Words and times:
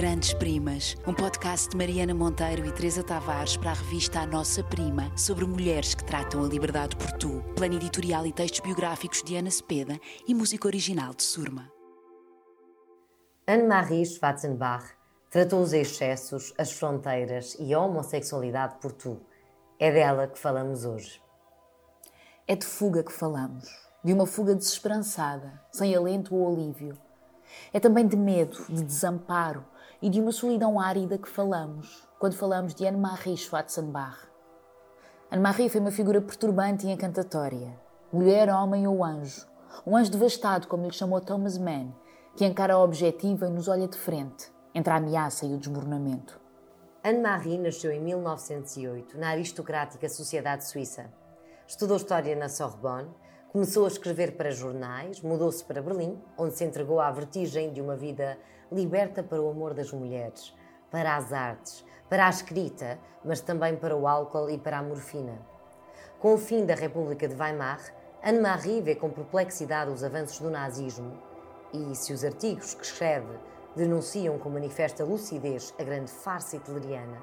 Grandes 0.00 0.32
Primas, 0.32 0.96
um 1.06 1.12
podcast 1.12 1.68
de 1.68 1.76
Mariana 1.76 2.14
Monteiro 2.14 2.64
e 2.64 2.72
Teresa 2.72 3.02
Tavares 3.02 3.58
para 3.58 3.72
a 3.72 3.74
revista 3.74 4.20
A 4.20 4.26
Nossa 4.26 4.64
Prima, 4.64 5.14
sobre 5.14 5.44
mulheres 5.44 5.94
que 5.94 6.02
tratam 6.02 6.42
a 6.42 6.48
liberdade 6.48 6.96
por 6.96 7.12
tu. 7.18 7.44
Plano 7.54 7.74
editorial 7.74 8.26
e 8.26 8.32
textos 8.32 8.60
biográficos 8.60 9.22
de 9.22 9.36
Ana 9.36 9.50
Cepeda 9.50 10.00
e 10.26 10.34
música 10.34 10.66
original 10.66 11.12
de 11.12 11.22
Surma. 11.22 11.70
Anne-Marie 13.46 14.06
Schwarzenbach 14.06 14.86
tratou 15.30 15.60
os 15.60 15.74
excessos, 15.74 16.54
as 16.56 16.72
fronteiras 16.72 17.54
e 17.60 17.74
a 17.74 17.78
homossexualidade 17.78 18.76
por 18.80 18.92
tu. 18.92 19.20
É 19.78 19.92
dela 19.92 20.26
que 20.26 20.38
falamos 20.38 20.86
hoje. 20.86 21.20
É 22.48 22.56
de 22.56 22.64
fuga 22.64 23.04
que 23.04 23.12
falamos, 23.12 23.68
de 24.02 24.14
uma 24.14 24.24
fuga 24.26 24.54
desesperançada, 24.54 25.62
sem 25.70 25.94
alento 25.94 26.34
ou 26.34 26.50
alívio. 26.50 26.96
É 27.72 27.80
também 27.80 28.06
de 28.06 28.16
medo, 28.16 28.56
de 28.68 28.82
desamparo, 28.82 29.64
e 30.02 30.08
de 30.08 30.20
uma 30.20 30.32
solidão 30.32 30.80
árida 30.80 31.18
que 31.18 31.28
falamos 31.28 32.08
quando 32.18 32.34
falamos 32.34 32.74
de 32.74 32.86
Anne-Marie 32.86 33.36
Schwarzenbach. 33.36 34.28
Anne-Marie 35.30 35.68
foi 35.68 35.80
uma 35.80 35.90
figura 35.90 36.20
perturbante 36.20 36.86
e 36.86 36.90
encantatória. 36.90 37.78
Mulher, 38.12 38.50
homem 38.50 38.86
ou 38.86 39.04
anjo. 39.04 39.46
Um 39.86 39.96
anjo 39.96 40.10
devastado, 40.10 40.66
como 40.66 40.86
lhe 40.86 40.92
chamou 40.92 41.20
Thomas 41.20 41.56
Mann, 41.56 41.94
que 42.36 42.44
encara 42.44 42.74
a 42.74 42.82
objetiva 42.82 43.46
e 43.46 43.50
nos 43.50 43.68
olha 43.68 43.86
de 43.86 43.96
frente, 43.96 44.52
entre 44.74 44.92
a 44.92 44.96
ameaça 44.96 45.46
e 45.46 45.54
o 45.54 45.58
desmoronamento. 45.58 46.40
Anne-Marie 47.02 47.58
nasceu 47.58 47.90
em 47.90 48.00
1908 48.00 49.16
na 49.16 49.30
aristocrática 49.30 50.08
Sociedade 50.08 50.66
Suíça. 50.66 51.10
Estudou 51.66 51.96
História 51.96 52.36
na 52.36 52.48
Sorbonne, 52.48 53.08
começou 53.52 53.84
a 53.84 53.88
escrever 53.88 54.36
para 54.36 54.52
jornais, 54.52 55.20
mudou-se 55.22 55.64
para 55.64 55.82
Berlim, 55.82 56.16
onde 56.38 56.54
se 56.54 56.62
entregou 56.62 57.00
à 57.00 57.10
vertigem 57.10 57.72
de 57.72 57.80
uma 57.80 57.96
vida 57.96 58.38
liberta 58.70 59.24
para 59.24 59.42
o 59.42 59.50
amor 59.50 59.74
das 59.74 59.90
mulheres, 59.90 60.54
para 60.88 61.16
as 61.16 61.32
artes, 61.32 61.84
para 62.08 62.28
a 62.28 62.30
escrita, 62.30 62.96
mas 63.24 63.40
também 63.40 63.74
para 63.74 63.96
o 63.96 64.06
álcool 64.06 64.48
e 64.48 64.56
para 64.56 64.78
a 64.78 64.82
morfina. 64.84 65.36
Com 66.20 66.34
o 66.34 66.38
fim 66.38 66.64
da 66.64 66.76
República 66.76 67.26
de 67.26 67.34
Weimar, 67.34 67.80
Anne-Marie 68.22 68.82
vê 68.82 68.94
com 68.94 69.10
perplexidade 69.10 69.90
os 69.90 70.04
avanços 70.04 70.38
do 70.38 70.48
nazismo 70.48 71.20
e, 71.72 71.96
se 71.96 72.12
os 72.12 72.24
artigos 72.24 72.74
que 72.74 72.84
escreve 72.84 73.36
denunciam 73.74 74.38
com 74.38 74.48
manifesta 74.48 75.02
lucidez 75.02 75.74
a 75.76 75.82
grande 75.82 76.12
farsa 76.12 76.54
hitleriana, 76.54 77.18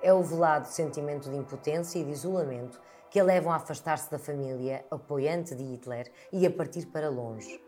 é 0.00 0.14
o 0.14 0.22
velado 0.22 0.68
sentimento 0.68 1.28
de 1.28 1.36
impotência 1.36 1.98
e 1.98 2.04
de 2.04 2.12
isolamento 2.12 2.80
que 3.14 3.20
a 3.20 3.22
levam 3.22 3.52
a 3.52 3.56
afastar-se 3.56 4.10
da 4.10 4.18
família 4.18 4.84
apoiante 4.90 5.54
de 5.54 5.62
Hitler 5.62 6.10
e 6.32 6.44
a 6.44 6.50
partir 6.50 6.86
para 6.86 7.08
longe. 7.08 7.62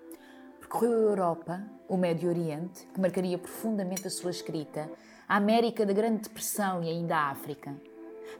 Percorreu 0.58 0.90
a 0.90 1.10
Europa, 1.10 1.62
o 1.88 1.96
Médio 1.96 2.28
Oriente, 2.28 2.84
que 2.92 3.00
marcaria 3.00 3.38
profundamente 3.38 4.08
a 4.08 4.10
sua 4.10 4.32
escrita, 4.32 4.90
a 5.28 5.36
América 5.36 5.86
da 5.86 5.92
Grande 5.92 6.22
Depressão 6.22 6.82
e 6.82 6.88
ainda 6.88 7.16
a 7.16 7.30
África. 7.30 7.80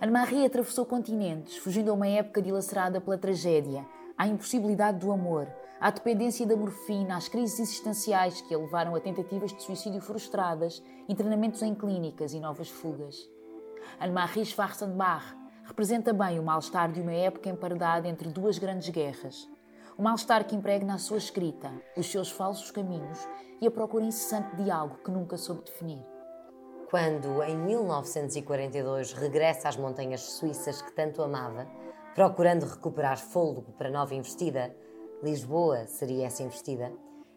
Anne-Marie 0.01 0.47
atravessou 0.47 0.85
continentes, 0.85 1.59
fugindo 1.59 1.93
a 1.93 1.95
uma 1.95 2.09
época 2.09 2.43
dilacerada 2.43 3.01
pela 3.01 3.17
tragédia, 3.17 3.87
à 4.19 4.27
impossibilidade 4.27 4.99
do 4.99 5.13
amor, 5.13 5.47
à 5.81 5.93
dependência 5.93 6.45
da 6.45 6.57
morfina, 6.57 7.19
às 7.19 7.29
crises 7.29 7.61
existenciais 7.61 8.41
que 8.41 8.53
a 8.53 8.59
levaram 8.59 8.97
a 8.97 9.01
tentativas 9.01 9.53
de 9.53 9.63
suicídio 9.63 10.01
frustradas, 10.01 10.83
internamentos 11.09 11.63
em 11.63 11.73
clínicas 11.73 12.33
e 12.33 12.41
novas 12.41 12.69
fugas. 12.69 13.31
Anne-Marie 14.01 14.45
Schwarzenbach 14.45 15.46
representa 15.67 16.13
bem 16.13 16.39
o 16.39 16.43
mal-estar 16.43 16.91
de 16.91 17.01
uma 17.01 17.13
época 17.13 17.51
emparedada 17.51 18.09
entre 18.09 18.29
duas 18.29 18.57
grandes 18.57 18.89
guerras, 18.89 19.49
o 19.99 20.03
mal-estar 20.03 20.47
que 20.47 20.55
impregna 20.55 20.95
a 20.95 20.99
sua 20.99 21.19
escrita, 21.19 21.73
os 21.97 22.11
seus 22.11 22.31
falsos 22.31 22.71
caminhos 22.71 23.29
e 23.61 23.67
a 23.67 23.71
procura 23.71 24.05
incessante 24.05 24.55
de 24.57 24.71
algo 24.71 24.99
que 25.05 25.11
nunca 25.11 25.37
soube 25.37 25.65
definir. 25.65 26.05
Quando, 26.89 27.43
em 27.43 27.57
1942, 27.57 29.13
regressa 29.13 29.69
às 29.69 29.77
montanhas 29.77 30.21
suíças 30.21 30.81
que 30.81 30.93
tanto 30.93 31.21
amava, 31.21 31.67
procurando 32.15 32.65
recuperar 32.65 33.19
fôlego 33.19 33.73
para 33.73 33.91
nova 33.91 34.15
investida, 34.15 34.75
Lisboa 35.23 35.87
seria 35.87 36.27
essa 36.27 36.45
investida, 36.45 36.93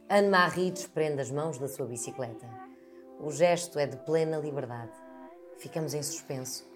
Anne-Marie 0.07 0.72
desprende 0.72 1.22
as 1.22 1.31
mãos 1.31 1.57
da 1.57 1.67
sua 1.67 1.88
bicicleta. 1.88 2.47
O 3.19 3.31
gesto 3.31 3.79
é 3.79 3.88
de 3.88 3.97
plena 3.97 4.38
liberdade. 4.38 4.94
Ficamos 5.57 5.94
em 5.94 6.03
suspenso. 6.03 6.69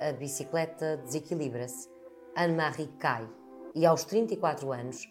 A 0.00 0.12
bicicleta 0.12 0.96
desequilibra-se. 0.96 1.88
Anne-Marie 2.36 2.88
cai 2.98 3.28
e, 3.76 3.86
aos 3.86 4.02
34 4.02 4.72
anos, 4.72 5.08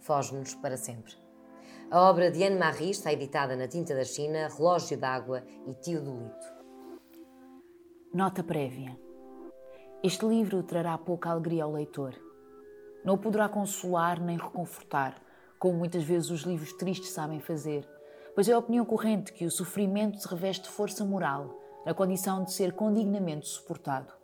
foge-nos 0.00 0.54
para 0.54 0.76
sempre. 0.76 1.14
A 1.90 2.02
obra 2.02 2.30
de 2.30 2.44
Anne-Marie 2.44 2.90
está 2.90 3.10
editada 3.10 3.56
na 3.56 3.66
tinta 3.66 3.94
da 3.94 4.04
China, 4.04 4.48
Relógio 4.48 4.98
d'Água 4.98 5.42
e 5.66 5.72
Tio 5.72 6.02
do 6.02 6.18
Lito. 6.18 6.54
Nota 8.12 8.44
prévia. 8.44 8.98
Este 10.02 10.26
livro 10.26 10.62
trará 10.62 10.98
pouca 10.98 11.30
alegria 11.30 11.64
ao 11.64 11.72
leitor. 11.72 12.14
Não 13.02 13.14
o 13.14 13.18
poderá 13.18 13.48
consolar 13.48 14.20
nem 14.20 14.36
reconfortar, 14.36 15.18
como 15.58 15.78
muitas 15.78 16.04
vezes 16.04 16.28
os 16.30 16.42
livros 16.42 16.74
tristes 16.74 17.10
sabem 17.10 17.40
fazer, 17.40 17.88
pois 18.34 18.50
é 18.50 18.52
a 18.52 18.58
opinião 18.58 18.84
corrente 18.84 19.32
que 19.32 19.46
o 19.46 19.50
sofrimento 19.50 20.18
se 20.18 20.28
reveste 20.28 20.64
de 20.64 20.70
força 20.70 21.06
moral, 21.06 21.58
na 21.86 21.94
condição 21.94 22.44
de 22.44 22.52
ser 22.52 22.72
condignamente 22.72 23.48
suportado. 23.48 24.15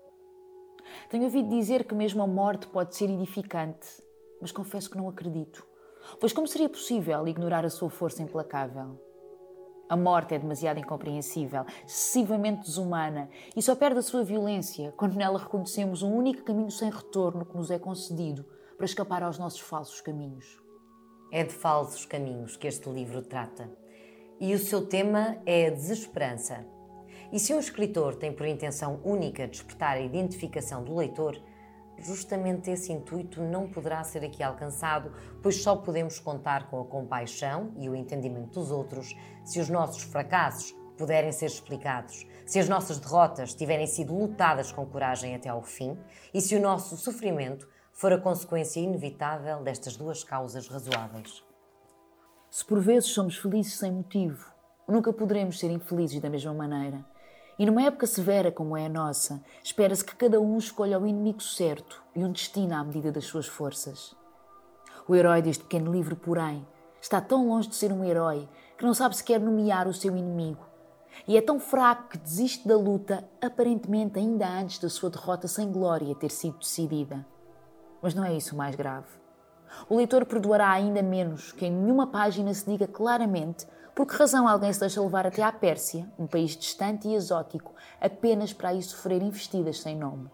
Tenho 1.09 1.25
ouvido 1.25 1.49
dizer 1.49 1.85
que 1.85 1.95
mesmo 1.95 2.23
a 2.23 2.27
morte 2.27 2.67
pode 2.67 2.95
ser 2.97 3.11
edificante, 3.11 3.89
mas 4.41 4.53
confesso 4.53 4.91
que 4.91 4.97
não 4.97 5.09
acredito. 5.09 5.67
Pois 6.19 6.33
como 6.33 6.47
seria 6.47 6.69
possível 6.69 7.27
ignorar 7.29 7.65
a 7.65 7.71
sua 7.71 7.91
força 7.91 8.23
implacável? 8.23 9.01
A 9.89 9.97
morte 9.97 10.35
é 10.35 10.39
demasiado 10.39 10.81
incompreensível, 10.81 11.67
excessivamente 11.85 12.63
desumana 12.63 13.29
e 13.55 13.61
só 13.61 13.77
perde 13.77 13.99
a 13.99 14.03
sua 14.03 14.25
violência 14.25 14.93
quando 14.97 15.17
nela 15.17 15.39
reconhecemos 15.39 16.03
um 16.03 16.15
único 16.15 16.45
caminho 16.45 16.71
sem 16.71 16.91
retorno 16.91 17.45
que 17.45 17.57
nos 17.57 17.71
é 17.71 17.79
concedido 17.79 18.45
para 18.77 18.87
escapar 18.87 19.23
aos 19.23 19.39
nossos 19.39 19.61
falsos 19.61 20.01
caminhos. 20.01 20.61
É 21.31 21.45
de 21.45 21.53
falsos 21.53 22.07
caminhos 22.07 22.57
que 22.57 22.67
este 22.67 22.89
livro 22.89 23.23
trata. 23.23 23.71
E 24.41 24.55
o 24.55 24.59
seu 24.59 24.87
tema 24.87 25.37
é 25.47 25.67
a 25.67 25.71
desesperança. 25.71 26.67
E 27.33 27.41
se 27.41 27.55
um 27.55 27.59
escritor 27.59 28.15
tem 28.15 28.31
por 28.31 28.47
intenção 28.47 29.01
única 29.03 29.49
despertar 29.49 29.97
a 29.97 30.01
identificação 30.01 30.85
do 30.85 30.95
leitor, 30.95 31.41
justamente 31.97 32.71
esse 32.71 32.93
intuito 32.93 33.41
não 33.41 33.71
poderá 33.71 34.05
ser 34.05 34.23
aqui 34.23 34.43
alcançado, 34.43 35.11
pois 35.43 35.63
só 35.63 35.75
podemos 35.75 36.19
contar 36.19 36.69
com 36.69 36.79
a 36.79 36.85
compaixão 36.85 37.73
e 37.79 37.89
o 37.89 37.97
entendimento 37.97 38.61
dos 38.61 38.71
outros 38.71 39.17
se 39.47 39.59
os 39.59 39.71
nossos 39.71 40.03
fracassos 40.03 40.75
puderem 40.99 41.33
ser 41.33 41.47
explicados, 41.47 42.27
se 42.45 42.59
as 42.59 42.69
nossas 42.69 42.99
derrotas 42.99 43.55
tiverem 43.55 43.87
sido 43.87 44.15
lutadas 44.15 44.71
com 44.71 44.85
coragem 44.85 45.35
até 45.35 45.49
ao 45.49 45.63
fim 45.63 45.97
e 46.35 46.41
se 46.41 46.55
o 46.55 46.61
nosso 46.61 46.99
sofrimento 46.99 47.67
for 47.95 48.13
a 48.13 48.21
consequência 48.21 48.79
inevitável 48.79 49.63
destas 49.63 49.97
duas 49.97 50.23
causas 50.23 50.69
razoáveis. 50.69 51.43
Se 52.51 52.63
por 52.63 52.79
vezes 52.79 53.09
somos 53.09 53.39
felizes 53.39 53.79
sem 53.79 53.91
motivo, 53.91 54.53
nunca 54.87 55.11
poderemos 55.15 55.59
ser 55.59 55.71
infelizes 55.71 56.21
da 56.21 56.29
mesma 56.29 56.53
maneira. 56.53 57.12
E 57.59 57.67
numa 57.67 57.83
época 57.83 58.07
severa 58.07 58.51
como 58.51 58.77
é 58.77 58.87
a 58.87 58.89
nossa, 58.89 59.43
espera-se 59.63 60.05
que 60.05 60.17
cada 60.17 60.41
um 60.41 60.57
escolha 60.57 60.99
o 60.99 61.07
inimigo 61.07 61.43
certo 61.43 62.03
e 62.15 62.25
um 62.25 62.33
destino 62.33 62.75
à 62.75 62.83
medida 62.83 63.13
das 63.13 63.25
suas 63.25 63.47
forças. 63.47 64.17
O 65.07 65.15
herói 65.15 65.43
deste 65.43 65.65
pequeno 65.65 65.93
livro, 65.93 66.17
porém, 66.17 66.67
está 67.01 67.21
tão 67.21 67.49
longe 67.49 67.69
de 67.69 67.75
ser 67.75 67.93
um 67.93 68.05
herói 68.05 68.49
que 68.79 68.85
não 68.85 68.95
sabe 68.95 69.17
sequer 69.17 69.41
nomear 69.41 69.87
o 69.87 69.93
seu 69.93 70.17
inimigo. 70.17 70.65
E 71.27 71.37
é 71.37 71.43
tão 71.43 71.61
fraco 71.61 72.09
que 72.09 72.19
desiste 72.19 72.67
da 72.67 72.77
luta, 72.77 73.29
aparentemente 73.41 74.19
ainda 74.19 74.49
antes 74.49 74.79
da 74.79 74.89
sua 74.89 75.11
derrota 75.11 75.47
sem 75.47 75.71
glória 75.71 76.15
ter 76.15 76.31
sido 76.31 76.59
decidida. 76.59 77.27
Mas 78.01 78.15
não 78.15 78.25
é 78.25 78.35
isso 78.35 78.55
o 78.55 78.59
mais 78.59 78.75
grave. 78.75 79.09
O 79.89 79.97
leitor 79.97 80.25
perdoará 80.27 80.71
ainda 80.71 81.03
menos 81.03 81.53
que 81.53 81.67
em 81.67 81.73
nenhuma 81.73 82.07
página 82.07 82.53
se 82.55 82.65
diga 82.65 82.87
claramente 82.87 83.67
por 83.95 84.07
que 84.07 84.17
razão 84.17 84.49
alguém 84.49 84.73
se 84.73 84.81
deixa 84.81 85.03
levar 85.03 85.27
até 85.27 85.43
à 85.43 85.53
Pérsia, 85.53 86.11
um 86.19 86.27
país 86.27 86.57
distante 86.57 87.09
e 87.09 87.15
exótico, 87.15 87.75
apenas 88.01 88.53
para 88.53 88.71
aí 88.71 88.83
sofrer 88.83 89.21
investidas 89.21 89.81
sem 89.81 89.95
nome? 89.95 90.31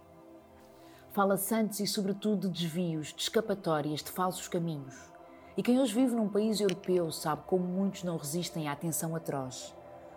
Fala-se 1.11 1.53
antes 1.53 1.81
e 1.81 1.87
sobretudo 1.87 2.49
de 2.49 2.63
desvios, 2.63 3.13
de 3.13 3.23
escapatórias, 3.23 4.01
de 4.01 4.11
falsos 4.11 4.47
caminhos. 4.47 4.95
E 5.57 5.63
quem 5.63 5.81
hoje 5.81 5.93
vive 5.93 6.15
num 6.15 6.29
país 6.29 6.61
europeu 6.61 7.11
sabe 7.11 7.43
como 7.47 7.65
muitos 7.65 8.05
não 8.05 8.17
resistem 8.17 8.69
à 8.69 8.77
tensão 8.77 9.17
atroz. 9.17 9.75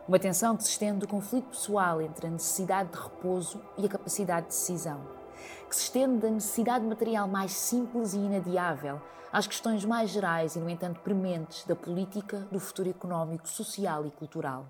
Uma 0.08 0.20
tensão 0.20 0.56
que 0.56 0.64
se 0.64 0.70
estende 0.70 1.00
do 1.00 1.08
conflito 1.08 1.50
pessoal 1.50 2.00
entre 2.00 2.28
a 2.28 2.30
necessidade 2.30 2.92
de 2.92 2.98
repouso 3.00 3.60
e 3.76 3.88
a 3.88 3.90
capacidade 3.90 4.48
de 4.48 4.54
decisão. 4.54 5.21
Que 5.70 5.76
se 5.76 5.84
estende 5.84 6.20
da 6.20 6.30
necessidade 6.30 6.86
material 6.86 7.28
mais 7.28 7.52
simples 7.52 8.14
e 8.14 8.18
inadiável 8.18 9.02
às 9.32 9.48
questões 9.48 9.86
mais 9.86 10.10
gerais 10.10 10.56
e, 10.56 10.60
no 10.60 10.70
entanto, 10.70 11.00
prementes 11.00 11.66
da 11.66 11.76
política, 11.76 12.48
do 12.52 12.60
futuro 12.60 12.90
económico, 12.90 13.48
social 13.48 14.06
e 14.06 14.12
cultural. 14.12 14.66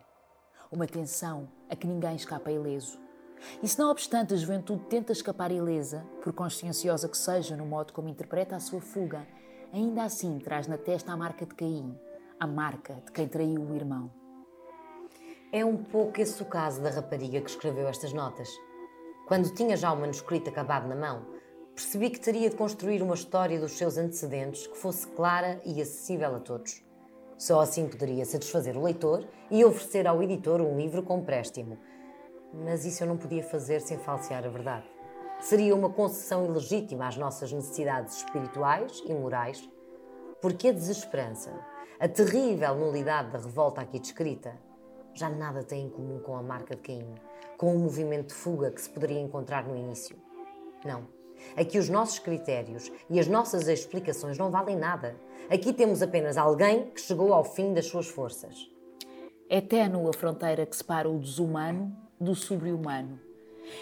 Uma 0.72 0.88
tensão 0.88 1.50
a 1.70 1.76
que 1.76 1.88
ninguém 1.88 2.16
escapa 2.16 2.52
ileso. 2.52 3.00
E 3.62 3.68
se 3.68 3.80
não 3.80 3.90
obstante 3.90 4.34
a 4.34 4.38
juventude 4.38 4.86
tenta 4.86 5.12
escapar 5.12 5.52
ilesa, 5.52 6.06
por 6.22 6.32
conscienciosa 6.34 7.10
que 7.10 7.18
seja 7.18 7.56
no 7.56 7.66
modo 7.66 7.92
como 7.92 8.08
interpreta 8.08 8.56
a 8.56 8.60
sua 8.60 8.80
fuga, 8.80 9.28
ainda 9.74 10.04
assim 10.04 10.40
traz 10.40 10.68
na 10.68 10.78
testa 10.78 11.12
a 11.12 11.18
marca 11.18 11.46
de 11.46 11.56
Caim, 11.56 11.98
a 12.40 12.48
marca 12.48 12.96
de 13.06 13.12
quem 13.12 13.28
traiu 13.28 13.62
o 13.62 13.76
irmão. 13.76 14.12
É 15.52 15.66
um 15.66 15.78
pouco 15.78 16.22
esse 16.22 16.42
o 16.42 16.46
caso 16.46 16.82
da 16.82 16.90
rapariga 16.90 17.42
que 17.42 17.50
escreveu 17.50 17.88
estas 17.88 18.14
notas. 18.14 18.50
Quando 19.32 19.54
tinha 19.54 19.78
já 19.78 19.94
o 19.94 19.98
manuscrito 19.98 20.50
acabado 20.50 20.90
na 20.90 20.96
mão, 20.98 21.26
percebi 21.74 22.10
que 22.10 22.20
teria 22.20 22.50
de 22.50 22.56
construir 22.58 23.02
uma 23.02 23.16
história 23.16 23.58
dos 23.58 23.78
seus 23.78 23.98
antecedentes 23.98 24.68
que 24.68 24.78
fosse 24.78 25.08
clara 25.08 25.62
e 25.66 25.82
acessível 25.82 26.36
a 26.36 26.40
todos. 26.42 26.84
Só 27.38 27.62
assim 27.62 27.88
poderia 27.88 28.26
satisfazer 28.26 28.76
o 28.76 28.84
leitor 28.84 29.26
e 29.50 29.64
oferecer 29.64 30.06
ao 30.06 30.22
editor 30.22 30.60
um 30.60 30.76
livro 30.76 31.02
com 31.02 31.20
empréstimo. 31.20 31.78
Mas 32.54 32.84
isso 32.84 33.04
eu 33.04 33.08
não 33.08 33.16
podia 33.16 33.42
fazer 33.42 33.80
sem 33.80 33.98
falsear 33.98 34.44
a 34.44 34.50
verdade. 34.50 34.84
Seria 35.40 35.74
uma 35.74 35.90
concessão 35.90 36.44
ilegítima 36.44 37.08
às 37.08 37.16
nossas 37.16 37.54
necessidades 37.54 38.18
espirituais 38.18 39.02
e 39.06 39.14
morais, 39.14 39.66
porque 40.42 40.68
a 40.68 40.74
desesperança, 40.74 41.58
a 42.02 42.08
terrível 42.10 42.76
nulidade 42.76 43.32
da 43.32 43.40
revolta 43.40 43.80
aqui 43.80 43.98
descrita, 43.98 44.60
já 45.14 45.30
nada 45.30 45.64
tem 45.64 45.86
em 45.86 45.90
comum 45.90 46.20
com 46.20 46.36
a 46.36 46.42
marca 46.42 46.76
de 46.76 46.82
Caim, 46.82 47.16
com 47.58 47.76
o 47.76 47.80
movimento 47.80 48.28
de 48.28 48.34
fuga 48.34 48.72
que 48.72 48.82
se 48.82 48.90
poderia 48.90 49.20
encontrar 49.20 49.68
no 49.68 49.76
início. 49.76 50.16
Não. 50.86 51.08
Aqui 51.56 51.78
os 51.78 51.90
nossos 51.90 52.20
critérios 52.20 52.92
e 53.10 53.20
as 53.20 53.28
nossas 53.28 53.68
explicações 53.68 54.38
não 54.38 54.52
valem 54.52 54.76
nada. 54.76 55.16
Aqui 55.50 55.74
temos 55.74 56.02
apenas 56.02 56.38
alguém 56.38 56.92
que 56.92 57.02
chegou 57.02 57.34
ao 57.34 57.44
fim 57.44 57.74
das 57.74 57.88
suas 57.88 58.08
forças. 58.08 58.70
É 59.50 59.60
ténue 59.60 60.10
a 60.10 60.14
fronteira 60.14 60.66
que 60.66 60.76
separa 60.76 61.10
o 61.10 61.20
desumano 61.20 61.96
do 62.20 62.36
sobre-humano. 62.36 63.20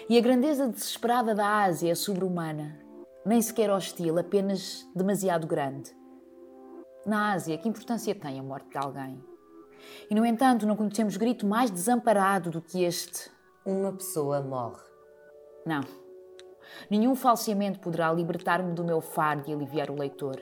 E 0.09 0.17
a 0.17 0.21
grandeza 0.21 0.67
desesperada 0.67 1.35
da 1.35 1.63
Ásia 1.63 1.91
é 1.91 1.95
sobre-humana. 1.95 2.79
Nem 3.25 3.41
sequer 3.41 3.69
hostil, 3.69 4.17
apenas 4.17 4.87
demasiado 4.95 5.45
grande. 5.45 5.95
Na 7.05 7.33
Ásia, 7.33 7.57
que 7.57 7.67
importância 7.67 8.15
tem 8.15 8.39
a 8.39 8.43
morte 8.43 8.69
de 8.69 8.77
alguém? 8.77 9.28
E, 10.09 10.15
no 10.15 10.25
entanto, 10.25 10.65
não 10.65 10.75
conhecemos 10.75 11.17
grito 11.17 11.45
mais 11.45 11.69
desamparado 11.69 12.49
do 12.49 12.61
que 12.61 12.83
este. 12.83 13.31
Uma 13.65 13.93
pessoa 13.93 14.41
morre. 14.41 14.81
Não. 15.65 15.81
Nenhum 16.89 17.15
falseamento 17.15 17.79
poderá 17.79 18.11
libertar-me 18.11 18.73
do 18.73 18.83
meu 18.83 19.01
fardo 19.01 19.49
e 19.49 19.53
aliviar 19.53 19.89
o 19.89 19.97
leitor. 19.97 20.41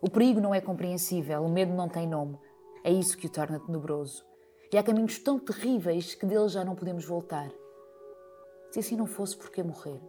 O 0.00 0.10
perigo 0.10 0.40
não 0.40 0.54
é 0.54 0.60
compreensível, 0.60 1.42
o 1.42 1.48
medo 1.48 1.72
não 1.72 1.88
tem 1.88 2.06
nome. 2.06 2.38
É 2.82 2.90
isso 2.90 3.16
que 3.16 3.26
o 3.26 3.30
torna 3.30 3.58
tenebroso. 3.58 4.24
E 4.72 4.76
há 4.76 4.82
caminhos 4.82 5.18
tão 5.18 5.38
terríveis 5.38 6.14
que 6.14 6.26
deles 6.26 6.52
já 6.52 6.64
não 6.64 6.74
podemos 6.74 7.04
voltar. 7.04 7.48
Se 8.70 8.80
assim 8.80 8.96
não 8.96 9.06
fosse, 9.06 9.36
por 9.36 9.50
que 9.50 9.62
morrer? 9.62 10.00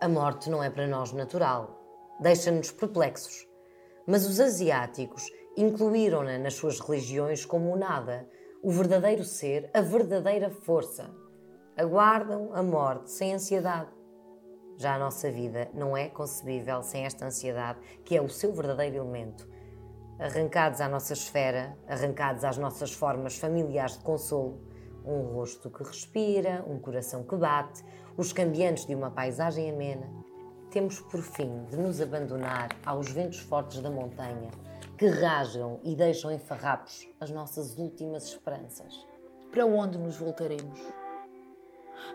A 0.00 0.08
morte 0.08 0.50
não 0.50 0.62
é 0.62 0.68
para 0.68 0.86
nós 0.86 1.12
natural. 1.12 1.80
Deixa-nos 2.20 2.70
perplexos. 2.70 3.46
Mas 4.06 4.26
os 4.26 4.38
asiáticos 4.40 5.24
incluíram-na 5.56 6.38
nas 6.38 6.54
suas 6.54 6.80
religiões 6.80 7.44
como 7.44 7.72
o 7.72 7.76
nada, 7.76 8.26
o 8.62 8.70
verdadeiro 8.70 9.24
ser, 9.24 9.70
a 9.74 9.80
verdadeira 9.80 10.50
força. 10.50 11.10
Aguardam 11.76 12.50
a 12.54 12.62
morte 12.62 13.10
sem 13.10 13.34
ansiedade. 13.34 13.90
Já 14.78 14.94
a 14.94 14.98
nossa 14.98 15.30
vida 15.30 15.68
não 15.74 15.96
é 15.96 16.08
concebível 16.08 16.82
sem 16.82 17.04
esta 17.04 17.26
ansiedade, 17.26 17.80
que 18.04 18.16
é 18.16 18.22
o 18.22 18.28
seu 18.28 18.52
verdadeiro 18.52 18.96
elemento. 18.96 19.48
Arrancados 20.18 20.80
à 20.80 20.88
nossa 20.88 21.12
esfera, 21.12 21.76
arrancados 21.86 22.44
às 22.44 22.56
nossas 22.56 22.92
formas 22.92 23.36
familiares 23.36 23.98
de 23.98 24.04
consolo, 24.04 24.60
um 25.04 25.34
rosto 25.34 25.68
que 25.68 25.82
respira, 25.82 26.64
um 26.66 26.78
coração 26.78 27.24
que 27.24 27.36
bate, 27.36 27.84
os 28.16 28.32
cambiantes 28.32 28.86
de 28.86 28.94
uma 28.94 29.10
paisagem 29.10 29.70
amena, 29.70 30.08
temos 30.70 31.00
por 31.00 31.20
fim 31.20 31.64
de 31.64 31.76
nos 31.76 32.00
abandonar 32.00 32.70
aos 32.86 33.10
ventos 33.10 33.40
fortes 33.40 33.80
da 33.80 33.90
montanha 33.90 34.50
que 35.02 35.08
rasgam 35.08 35.80
e 35.82 35.96
deixam 35.96 36.30
em 36.30 36.38
farrapos 36.38 37.08
as 37.18 37.28
nossas 37.28 37.76
últimas 37.76 38.22
esperanças. 38.22 39.04
Para 39.50 39.66
onde 39.66 39.98
nos 39.98 40.16
voltaremos? 40.16 40.78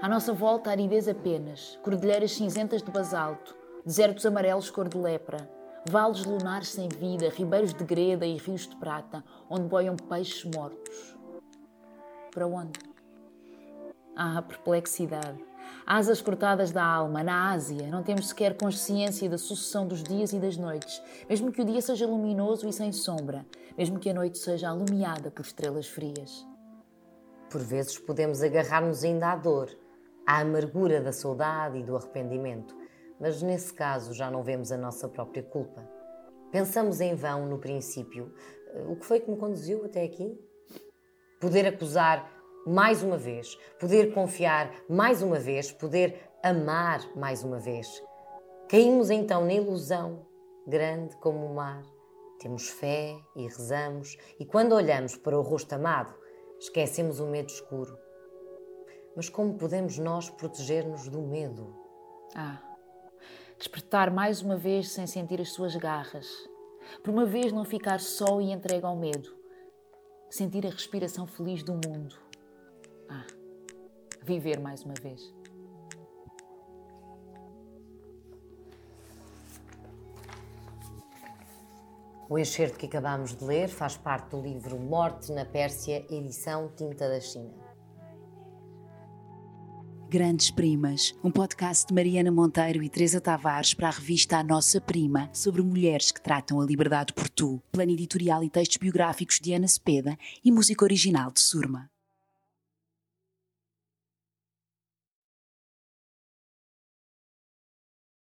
À 0.02 0.08
nossa 0.08 0.32
volta, 0.32 0.72
aridez 0.72 1.06
apenas, 1.06 1.78
cordilheiras 1.84 2.32
cinzentas 2.32 2.82
de 2.82 2.90
basalto, 2.90 3.54
desertos 3.86 4.26
amarelos 4.26 4.70
cor 4.70 4.88
de 4.88 4.98
lepra, 4.98 5.50
vales 5.90 6.24
lunares 6.24 6.70
sem 6.70 6.88
vida, 6.88 7.28
ribeiros 7.28 7.74
de 7.74 7.84
greda 7.84 8.26
e 8.26 8.38
rios 8.38 8.66
de 8.66 8.78
prata, 8.78 9.22
onde 9.50 9.68
boiam 9.68 9.98
peixes 9.98 10.46
mortos. 10.46 11.18
Para 12.32 12.48
onde? 12.48 12.80
Ah, 14.16 14.42
perplexidade. 14.42 15.44
Asas 15.90 16.22
cortadas 16.22 16.70
da 16.74 16.84
alma, 16.84 17.24
na 17.24 17.50
Ásia, 17.54 17.88
não 17.88 18.04
temos 18.04 18.28
sequer 18.28 18.58
consciência 18.58 19.30
da 19.30 19.38
sucessão 19.38 19.88
dos 19.88 20.04
dias 20.04 20.34
e 20.34 20.40
das 20.40 20.58
noites, 20.58 21.02
mesmo 21.30 21.50
que 21.50 21.62
o 21.62 21.66
dia 21.66 21.82
seja 21.82 22.06
luminoso 22.06 22.68
e 22.68 22.74
sem 22.74 22.92
sombra, 22.92 23.46
mesmo 23.78 23.98
que 23.98 24.10
a 24.10 24.14
noite 24.14 24.38
seja 24.38 24.68
alumiada 24.68 25.32
por 25.32 25.46
estrelas 25.46 25.88
frias. 25.88 26.46
Por 27.50 27.62
vezes 27.62 27.98
podemos 27.98 28.44
agarrar-nos 28.44 29.02
ainda 29.06 29.32
à 29.32 29.38
dor, 29.38 29.70
à 30.28 30.42
amargura 30.42 31.00
da 31.00 31.14
saudade 31.14 31.78
e 31.78 31.84
do 31.84 31.96
arrependimento, 31.96 32.76
mas 33.18 33.42
nesse 33.42 33.74
caso 33.74 34.14
já 34.14 34.30
não 34.30 34.44
vemos 34.44 34.74
a 34.74 34.78
nossa 34.78 35.08
própria 35.08 35.42
culpa. 35.42 35.90
Pensamos 36.52 37.00
em 37.00 37.16
vão 37.16 37.46
no 37.46 37.60
princípio: 37.60 38.34
o 38.90 38.98
que 38.98 39.06
foi 39.06 39.22
que 39.22 39.32
me 39.32 39.38
conduziu 39.38 39.86
até 39.86 40.04
aqui? 40.04 40.38
Poder 41.40 41.66
acusar 41.66 42.30
mais 42.68 43.02
uma 43.02 43.18
vez, 43.18 43.56
poder 43.80 44.14
confiar 44.14 44.70
mais 44.90 45.22
uma 45.22 45.40
vez, 45.40 45.72
poder 45.72 46.30
amar 46.44 47.00
mais 47.16 47.42
uma 47.42 47.58
vez. 47.58 48.04
Caímos 48.68 49.10
então 49.10 49.46
na 49.46 49.54
ilusão, 49.54 50.26
grande 50.68 51.16
como 51.18 51.46
o 51.46 51.56
mar. 51.56 51.82
Temos 52.40 52.68
fé 52.68 53.18
e 53.38 53.44
rezamos, 53.44 54.18
e 54.38 54.46
quando 54.46 54.74
olhamos 54.74 55.16
para 55.16 55.40
o 55.40 55.42
rosto 55.42 55.74
amado, 55.74 56.14
esquecemos 56.60 57.22
o 57.22 57.28
medo 57.28 57.48
escuro. 57.48 57.98
Mas 59.16 59.30
como 59.30 59.58
podemos 59.58 59.98
nós 59.98 60.30
proteger-nos 60.30 61.08
do 61.08 61.22
medo? 61.22 61.74
Ah, 62.36 62.62
despertar 63.58 64.12
mais 64.12 64.42
uma 64.42 64.58
vez 64.58 64.92
sem 64.92 65.08
sentir 65.08 65.40
as 65.40 65.54
suas 65.54 65.74
garras. 65.78 66.28
Por 67.02 67.12
uma 67.12 67.26
vez 67.26 67.54
não 67.54 67.64
ficar 67.64 68.02
só 68.02 68.42
e 68.42 68.52
entregue 68.52 68.86
ao 68.86 68.96
medo. 68.96 69.36
Sentir 70.30 70.68
a 70.68 70.70
respiração 70.70 71.26
feliz 71.26 71.64
do 71.64 71.74
mundo 71.74 72.27
ah, 73.10 73.26
viver 74.24 74.60
mais 74.60 74.84
uma 74.84 74.94
vez. 74.96 75.34
O 82.30 82.38
enxerto 82.38 82.78
que 82.78 82.88
acabamos 82.88 83.34
de 83.34 83.46
ler 83.46 83.70
faz 83.70 83.96
parte 83.96 84.32
do 84.32 84.42
livro 84.42 84.78
Morte 84.78 85.32
na 85.32 85.46
Pérsia, 85.46 86.06
edição 86.10 86.70
Tinta 86.76 87.08
da 87.08 87.22
China. 87.22 87.54
Grandes 90.10 90.52
Primas, 90.52 91.14
um 91.24 91.32
podcast 91.32 91.88
de 91.88 91.94
Mariana 91.94 92.32
Monteiro 92.32 92.84
e 92.84 92.90
Teresa 92.90 93.20
Tavares 93.22 93.74
para 93.74 93.88
a 93.88 93.92
revista 93.92 94.38
A 94.38 94.44
Nossa 94.44 94.80
Prima, 94.80 95.30
sobre 95.34 95.62
mulheres 95.62 96.12
que 96.12 96.22
tratam 96.22 96.60
a 96.60 96.66
liberdade 96.66 97.14
por 97.14 97.30
tu. 97.30 97.62
Plano 97.72 97.92
editorial 97.92 98.44
e 98.44 98.50
textos 98.50 98.78
biográficos 98.78 99.40
de 99.40 99.54
Ana 99.54 99.68
Cepeda 99.68 100.18
e 100.44 100.52
música 100.52 100.84
original 100.84 101.32
de 101.32 101.40
Surma. 101.40 101.90